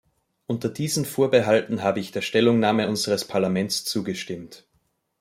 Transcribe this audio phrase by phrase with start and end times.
[0.47, 4.65] Unter diesen Vorbehalten habe ich der Stellungnahme unseres Parlaments zugestimmt.